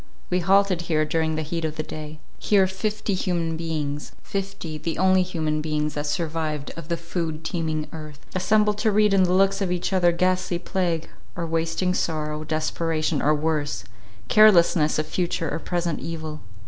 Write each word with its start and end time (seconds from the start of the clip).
We 0.31 0.39
halted 0.39 0.81
here 0.89 1.05
during 1.05 1.35
the 1.35 1.43
heat 1.43 1.63
of 1.63 1.75
the 1.75 1.83
day. 1.83 2.19
Here 2.39 2.65
fifty 2.65 3.13
human 3.13 3.55
beings—fifty, 3.55 4.79
the 4.79 4.97
only 4.97 5.21
human 5.21 5.61
beings 5.61 5.93
that 5.93 6.07
survived 6.07 6.71
of 6.75 6.87
the 6.87 6.97
food 6.97 7.43
teeming 7.43 7.85
earth, 7.93 8.25
assembled 8.33 8.79
to 8.79 8.91
read 8.91 9.13
in 9.13 9.25
the 9.25 9.33
looks 9.33 9.61
of 9.61 9.71
each 9.71 9.93
other 9.93 10.11
ghastly 10.11 10.57
plague, 10.57 11.07
or 11.35 11.45
wasting 11.45 11.93
sorrow, 11.93 12.43
desperation, 12.43 13.21
or 13.21 13.35
worse, 13.35 13.83
carelessness 14.27 14.97
of 14.97 15.05
future 15.05 15.47
or 15.51 15.59
present 15.59 15.99
evil. 15.99 16.41